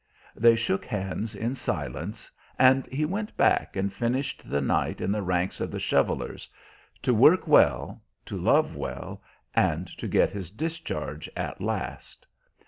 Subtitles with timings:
[0.35, 5.21] They shook hands in silence, and he went back and finished the night in the
[5.21, 6.49] ranks of the shovelers,
[7.03, 9.21] to work well, to love well,
[9.53, 12.25] and to get his discharge at last.